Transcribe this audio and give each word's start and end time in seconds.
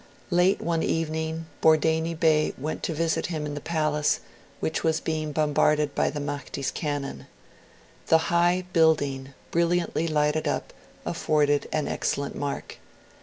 Late 0.31 0.59
one 0.61 0.81
evening, 0.81 1.45
Bordeini 1.61 2.15
Bey 2.19 2.55
went 2.57 2.81
to 2.81 2.93
visit 2.95 3.27
him 3.27 3.45
in 3.45 3.53
the 3.53 3.61
palace, 3.61 4.19
which 4.59 4.83
was 4.83 4.99
being 4.99 5.31
bombarded 5.31 5.93
by 5.93 6.09
the 6.09 6.19
Mahdi's 6.19 6.71
cannon. 6.71 7.27
The 8.07 8.31
high 8.33 8.65
building, 8.73 9.35
brilliantly 9.51 10.07
lighted 10.07 10.47
up, 10.47 10.73
afforded 11.05 11.69
an 11.71 11.87
excellent 11.87 12.35
mark. 12.35 12.77